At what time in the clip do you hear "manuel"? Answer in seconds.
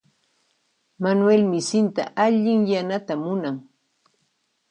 1.05-1.43